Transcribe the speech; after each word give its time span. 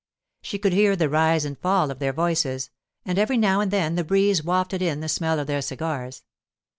She 0.41 0.57
could 0.57 0.73
hear 0.73 0.95
the 0.95 1.09
rise 1.09 1.45
and 1.45 1.59
fall 1.59 1.91
of 1.91 1.99
their 1.99 2.11
voices, 2.11 2.71
and 3.05 3.19
every 3.19 3.37
now 3.37 3.59
and 3.59 3.69
then 3.69 3.93
the 3.93 4.03
breeze 4.03 4.43
wafted 4.43 4.81
in 4.81 4.99
the 4.99 5.07
smell 5.07 5.37
of 5.39 5.45
their 5.45 5.61
cigars. 5.61 6.23